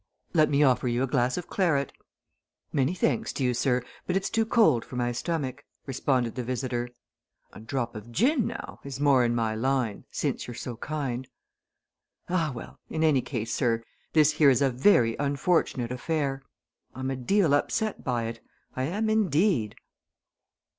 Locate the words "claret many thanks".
1.47-3.31